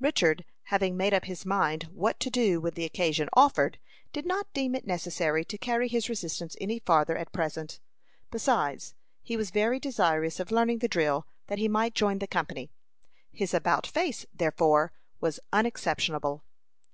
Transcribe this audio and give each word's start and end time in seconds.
Richard, 0.00 0.46
having 0.72 0.96
made 0.96 1.12
up 1.12 1.26
his 1.26 1.44
mind 1.44 1.90
what 1.92 2.18
to 2.20 2.30
do 2.30 2.58
when 2.58 2.72
the 2.72 2.86
occasion 2.86 3.28
offered, 3.34 3.78
did 4.14 4.24
not 4.24 4.50
deem 4.54 4.74
it 4.74 4.86
necessary 4.86 5.44
to 5.44 5.58
carry 5.58 5.88
his 5.88 6.08
resistance 6.08 6.56
any 6.58 6.78
farther 6.78 7.18
at 7.18 7.30
present. 7.34 7.80
Besides, 8.30 8.94
he 9.22 9.36
was 9.36 9.50
very 9.50 9.78
desirous 9.78 10.40
of 10.40 10.50
learning 10.50 10.78
the 10.78 10.88
drill, 10.88 11.26
that 11.48 11.58
he 11.58 11.68
might 11.68 11.94
join 11.94 12.18
the 12.18 12.26
company. 12.26 12.70
His 13.30 13.52
"about 13.52 13.86
face," 13.86 14.24
therefore, 14.34 14.94
was 15.20 15.38
unexceptionable. 15.52 16.44